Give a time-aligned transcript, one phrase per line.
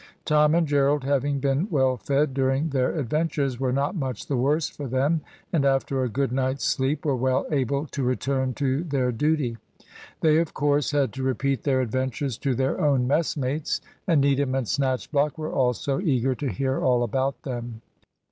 [0.25, 4.67] Tom and Gerald, having been well fed during their adventures, were not much the worse
[4.67, 5.21] for them,
[5.53, 9.57] and after a good night's sleep were well able to return to their duty.
[10.21, 14.65] They of course had to repeat their adventures to their own messmates, and Needham and
[14.65, 17.83] Snatchblock were also eager to hear all about them.